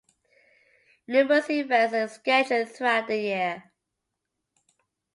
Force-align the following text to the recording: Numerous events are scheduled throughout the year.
Numerous 1.07 1.47
events 1.51 1.93
are 1.93 2.07
scheduled 2.07 2.69
throughout 2.71 3.05
the 3.07 3.17
year. 3.19 3.71